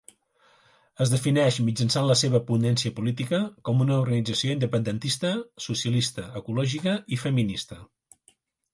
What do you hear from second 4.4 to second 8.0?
independentista, socialista, ecologista i feminista.